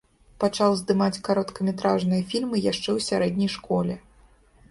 [0.43, 4.01] Пачаў здымаць кароткаметражныя фільмы яшчэ ў сярэдняй школе.